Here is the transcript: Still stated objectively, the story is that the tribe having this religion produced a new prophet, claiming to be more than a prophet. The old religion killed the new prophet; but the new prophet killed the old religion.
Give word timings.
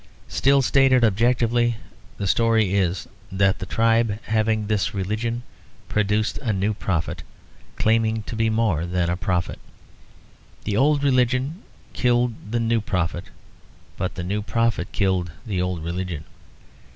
Still 0.29 0.63
stated 0.63 1.03
objectively, 1.03 1.75
the 2.17 2.25
story 2.25 2.73
is 2.73 3.07
that 3.31 3.59
the 3.59 3.67
tribe 3.67 4.17
having 4.23 4.65
this 4.65 4.95
religion 4.95 5.43
produced 5.89 6.39
a 6.39 6.51
new 6.51 6.73
prophet, 6.73 7.21
claiming 7.75 8.23
to 8.23 8.35
be 8.35 8.49
more 8.49 8.87
than 8.87 9.11
a 9.11 9.15
prophet. 9.15 9.59
The 10.63 10.75
old 10.75 11.03
religion 11.03 11.61
killed 11.93 12.33
the 12.49 12.59
new 12.59 12.81
prophet; 12.81 13.25
but 13.95 14.15
the 14.15 14.23
new 14.23 14.41
prophet 14.41 14.91
killed 14.91 15.33
the 15.45 15.61
old 15.61 15.83
religion. 15.83 16.23